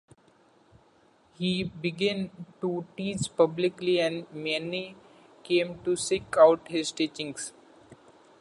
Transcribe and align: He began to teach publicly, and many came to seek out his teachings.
He 1.35 1.63
began 1.65 2.31
to 2.59 2.87
teach 2.97 3.29
publicly, 3.37 3.99
and 4.01 4.25
many 4.33 4.95
came 5.43 5.77
to 5.83 5.95
seek 5.95 6.35
out 6.39 6.67
his 6.69 6.91
teachings. 6.91 7.53